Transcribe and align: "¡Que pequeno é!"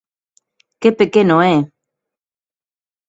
"¡Que 0.81 0.89
pequeno 0.99 1.37
é!" 1.53 1.55